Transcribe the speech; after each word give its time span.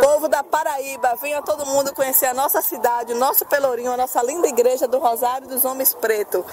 Povo 0.00 0.28
da 0.28 0.42
Paraíba, 0.42 1.16
venha 1.20 1.42
todo 1.42 1.66
mundo 1.66 1.94
conhecer 1.94 2.26
a 2.26 2.34
nossa 2.34 2.60
cidade, 2.62 3.12
o 3.12 3.18
nosso 3.18 3.44
Pelourinho, 3.44 3.92
a 3.92 3.96
nossa 3.96 4.22
linda 4.22 4.48
igreja 4.48 4.86
do 4.86 4.98
Rosário 4.98 5.48
dos 5.48 5.64
Homens 5.64 5.94
Preto. 5.94 6.44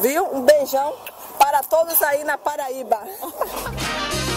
Viu? 0.00 0.24
Um 0.32 0.42
beijão 0.42 0.94
para 1.38 1.62
todos 1.62 2.00
aí 2.02 2.24
na 2.24 2.36
Paraíba. 2.38 3.00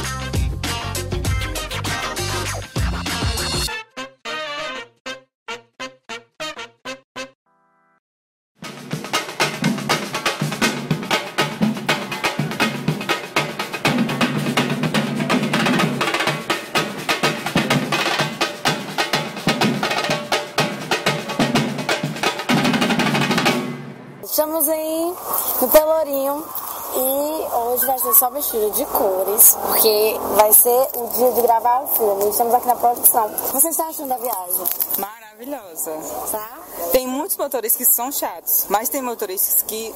E 26.30 27.56
hoje 27.56 27.86
vai 27.86 27.98
ser 28.00 28.14
só 28.16 28.30
vestido 28.30 28.72
de 28.72 28.86
cores, 28.88 29.58
porque 29.66 30.20
vai 30.36 30.52
ser 30.52 30.90
o 30.96 31.08
dia 31.08 31.32
de 31.32 31.42
gravar 31.42 31.84
o 31.84 31.88
filme. 31.88 32.30
Estamos 32.30 32.54
aqui 32.54 32.68
na 32.68 32.76
produção. 32.76 33.30
Você 33.54 33.70
está 33.70 33.88
achando 33.88 34.10
da 34.10 34.18
viagem? 34.18 34.66
Maravilhosa. 34.98 35.94
Tá? 36.32 36.50
Tem 36.92 37.08
muitos 37.08 37.38
motoristas 37.38 37.78
que 37.78 37.86
são 37.86 38.12
chatos, 38.12 38.66
mas 38.68 38.90
tem 38.90 39.02
motoristas 39.02 39.62
que 39.62 39.96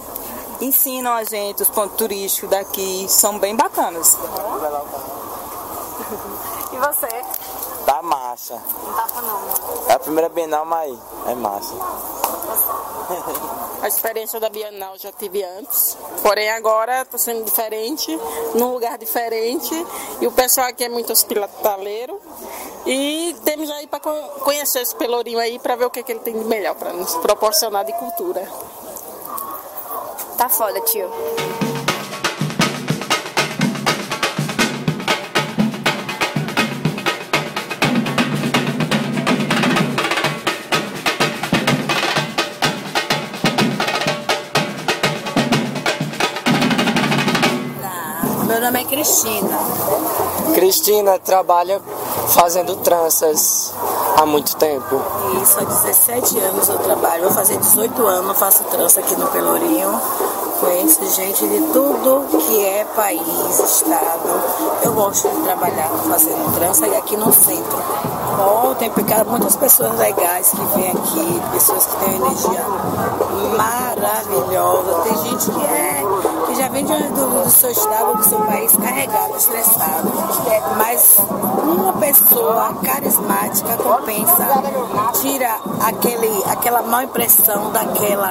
ensinam 0.61 1.11
a 1.13 1.23
gente 1.23 1.63
os 1.63 1.69
pontos 1.69 1.97
turísticos 1.97 2.49
daqui, 2.49 3.07
são 3.09 3.37
bem 3.39 3.55
bacanas. 3.55 4.17
E 6.71 6.77
você? 6.77 7.25
Tá 7.85 8.01
massa. 8.01 8.53
Não 8.53 8.93
tá 8.93 9.21
não. 9.21 9.41
É 9.89 9.93
a 9.93 9.99
primeira 9.99 10.29
Bienal, 10.29 10.65
mas 10.65 10.97
é 11.27 11.35
massa. 11.35 11.73
A 13.81 13.87
experiência 13.87 14.39
da 14.39 14.47
Bienal 14.47 14.95
já 14.97 15.11
tive 15.11 15.43
antes, 15.43 15.97
porém 16.21 16.51
agora 16.51 17.01
está 17.01 17.17
sendo 17.17 17.43
diferente, 17.43 18.15
num 18.53 18.73
lugar 18.73 18.95
diferente, 18.97 19.73
e 20.21 20.27
o 20.27 20.31
pessoal 20.31 20.67
aqui 20.67 20.83
é 20.83 20.89
muito 20.89 21.11
hospitaleiro. 21.11 22.21
E 22.85 23.35
temos 23.43 23.69
aí 23.71 23.87
para 23.87 23.99
conhecer 23.99 24.81
esse 24.81 24.95
pelourinho 24.95 25.39
aí 25.39 25.57
para 25.57 25.75
ver 25.75 25.85
o 25.85 25.89
que, 25.89 25.99
é 25.99 26.03
que 26.03 26.11
ele 26.11 26.19
tem 26.19 26.37
de 26.37 26.45
melhor 26.45 26.75
para 26.75 26.93
nos 26.93 27.15
proporcionar 27.15 27.83
de 27.83 27.93
cultura. 27.93 28.47
Tá 30.37 30.47
foda, 30.47 30.79
tio. 30.81 31.09
Meu 48.51 48.59
nome 48.59 48.81
é 48.81 48.83
Cristina. 48.83 49.59
Cristina 50.53 51.17
trabalha 51.17 51.81
fazendo 52.27 52.75
tranças 52.75 53.73
há 54.17 54.25
muito 54.25 54.57
tempo. 54.57 55.01
Isso, 55.41 55.57
há 55.57 55.63
17 55.63 56.37
anos 56.37 56.67
eu 56.67 56.77
trabalho. 56.79 57.23
Vou 57.23 57.31
fazer 57.31 57.57
18 57.57 58.05
anos, 58.05 58.27
eu 58.27 58.35
faço 58.35 58.65
trança 58.65 58.99
aqui 58.99 59.15
no 59.15 59.25
Pelourinho. 59.27 59.97
Conheço 60.59 60.99
gente 61.15 61.47
de 61.47 61.61
tudo 61.71 62.27
que 62.45 62.65
é 62.65 62.83
país, 62.93 63.57
estado. 63.57 64.43
Eu 64.83 64.91
gosto 64.95 65.29
de 65.29 65.43
trabalhar 65.43 65.89
fazendo 66.09 66.53
trança 66.53 66.85
e 66.87 66.95
aqui 66.97 67.15
no 67.15 67.31
centro. 67.31 67.79
Bom, 68.35 68.75
tem 68.75 68.91
muitas 69.27 69.55
pessoas 69.55 69.97
legais 69.97 70.49
que 70.49 70.63
vêm 70.75 70.89
aqui, 70.91 71.41
pessoas 71.53 71.85
que 71.85 71.95
têm 72.03 72.15
energia 72.15 72.65
maravilhosa. 73.55 75.01
Tem 75.03 75.17
gente 75.23 75.51
que 75.51 75.65
é 75.65 76.00
vem 76.83 77.11
do, 77.11 77.43
do 77.43 77.49
seu 77.49 77.71
estado, 77.71 78.17
do 78.17 78.23
seu 78.23 78.39
país 78.39 78.75
carregado, 78.75 79.35
estressado. 79.35 80.11
Mas 80.77 81.17
uma 81.63 81.93
pessoa 81.93 82.73
carismática 82.83 83.77
compensa, 83.77 84.47
tira 85.21 85.57
aquele, 85.85 86.43
aquela 86.45 86.81
má 86.81 87.03
impressão 87.03 87.71
daquela 87.71 88.29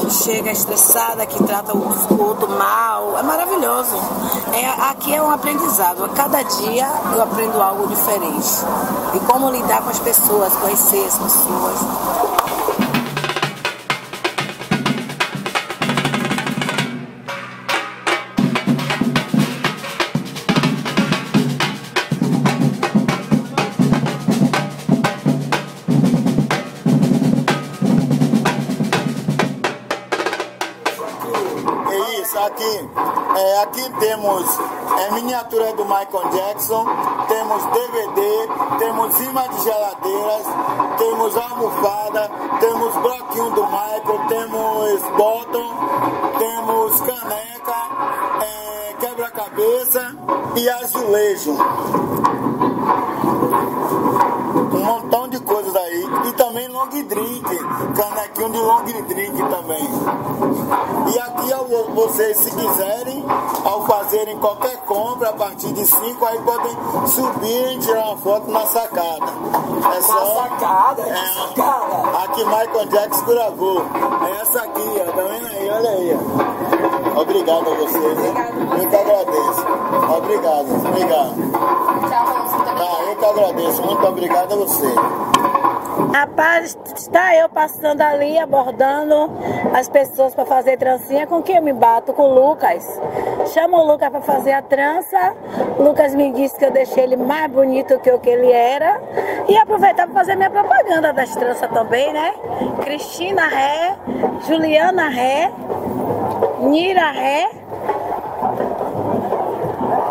que 0.00 0.10
chega 0.10 0.50
estressada, 0.50 1.26
que 1.26 1.42
trata 1.44 1.76
o 1.76 2.22
outro 2.22 2.48
mal. 2.48 3.18
É 3.18 3.22
maravilhoso. 3.22 3.96
É, 4.52 4.66
aqui 4.90 5.14
é 5.14 5.22
um 5.22 5.30
aprendizado. 5.30 6.04
A 6.04 6.08
cada 6.10 6.42
dia 6.42 6.88
eu 7.14 7.22
aprendo 7.22 7.60
algo 7.60 7.86
diferente. 7.86 8.64
E 9.14 9.20
como 9.20 9.50
lidar 9.50 9.82
com 9.82 9.90
as 9.90 9.98
pessoas, 9.98 10.52
conhecer 10.56 11.06
as 11.06 11.18
pessoas. 11.18 12.41
Aqui, 32.52 32.88
é, 33.36 33.62
aqui 33.62 33.90
temos 33.98 34.58
é, 34.98 35.10
miniatura 35.12 35.72
do 35.72 35.84
Michael 35.84 36.28
Jackson, 36.32 36.86
temos 37.26 37.64
DVD, 37.64 38.48
temos 38.78 39.20
imã 39.20 39.48
de 39.48 39.62
geladeiras, 39.62 40.46
temos 40.98 41.36
almofada, 41.36 42.30
temos 42.60 42.94
bloquinho 42.96 43.50
do 43.52 43.64
Michael, 43.64 44.20
temos 44.28 45.00
bottom, 45.16 45.74
temos 46.38 47.00
caneca, 47.00 47.76
é, 48.42 48.94
quebra-cabeça 49.00 50.14
e 50.56 50.68
azulejo. 50.68 51.52
Um 54.74 54.84
montão 54.84 55.28
de 55.28 55.40
coisas 55.40 55.74
aí. 55.74 56.01
E 56.28 56.32
também 56.32 56.68
long 56.68 56.88
drink, 56.88 57.58
canequinho 57.96 58.50
de 58.50 58.58
long 58.58 58.84
drink 58.84 59.36
também. 59.38 59.88
E 61.12 61.18
aqui 61.18 61.42
vocês, 61.94 62.36
se 62.38 62.50
quiserem, 62.50 63.24
ao 63.64 63.86
fazerem 63.86 64.38
qualquer 64.38 64.76
compra 64.78 65.30
a 65.30 65.32
partir 65.32 65.72
de 65.72 65.86
5, 65.86 66.24
aí 66.24 66.38
podem 66.40 66.76
subir 67.06 67.72
e 67.72 67.78
tirar 67.78 68.06
uma 68.06 68.16
foto 68.18 68.50
na 68.50 68.66
sacada. 68.66 69.26
É 69.96 70.00
só. 70.00 70.14
Na 70.14 70.50
sacada? 70.50 71.02
É, 71.02 71.14
sacada? 71.14 72.18
Aqui 72.24 72.44
Michael 72.44 72.86
Jackson 72.86 73.24
gravou. 73.24 73.82
É 74.26 74.40
essa 74.40 74.62
aqui, 74.62 75.00
ó. 75.00 75.12
Tá 75.12 75.22
vendo 75.22 75.46
aí? 75.46 75.70
Olha 75.70 75.90
aí, 75.90 76.18
ó. 77.16 77.20
Obrigado 77.20 77.70
a 77.70 77.74
vocês. 77.74 78.18
Eu 78.18 78.88
que 78.88 78.96
agradeço. 78.96 79.66
Obrigado, 80.16 80.88
obrigado. 80.88 81.52
Tá, 82.78 83.02
eu 83.06 83.16
que 83.16 83.24
agradeço. 83.24 83.82
Muito 83.82 84.06
obrigado 84.06 84.52
a 84.52 84.56
você. 84.56 84.94
Rapaz, 86.10 86.76
está 86.96 87.36
eu 87.36 87.48
passando 87.48 88.00
ali, 88.00 88.38
abordando 88.38 89.30
as 89.74 89.88
pessoas 89.88 90.34
para 90.34 90.44
fazer 90.44 90.76
trancinha. 90.76 91.26
Com 91.26 91.42
quem 91.42 91.56
eu 91.56 91.62
me 91.62 91.72
bato? 91.72 92.12
Com 92.12 92.22
o 92.22 92.34
Lucas. 92.34 93.00
Chamo 93.52 93.76
o 93.76 93.86
Lucas 93.86 94.08
para 94.10 94.20
fazer 94.20 94.52
a 94.52 94.62
trança. 94.62 95.34
O 95.78 95.82
Lucas 95.82 96.14
me 96.14 96.32
disse 96.32 96.58
que 96.58 96.64
eu 96.64 96.70
deixei 96.70 97.04
ele 97.04 97.16
mais 97.16 97.50
bonito 97.50 97.98
que 98.00 98.10
o 98.10 98.18
que 98.18 98.30
ele 98.30 98.50
era. 98.50 99.00
E 99.48 99.56
aproveitar 99.56 100.06
para 100.06 100.14
fazer 100.14 100.36
minha 100.36 100.50
propaganda 100.50 101.12
das 101.12 101.34
tranças 101.36 101.70
também, 101.70 102.12
né? 102.12 102.32
Cristina 102.82 103.46
Ré, 103.46 103.96
Juliana 104.46 105.08
Ré, 105.08 105.52
Nira 106.60 107.10
Ré. 107.10 107.50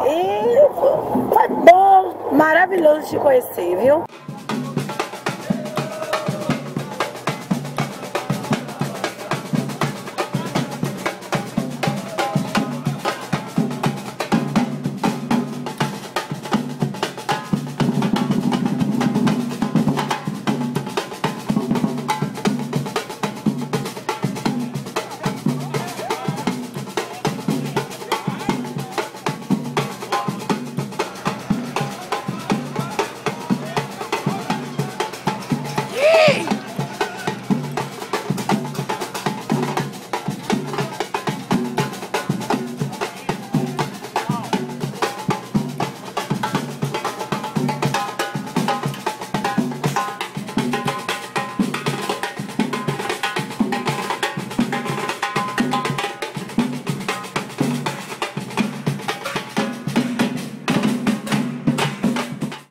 E 0.07 1.33
foi 1.33 1.47
bom, 1.47 2.13
maravilhoso 2.31 3.07
te 3.07 3.17
conhecer, 3.17 3.75
viu? 3.77 4.03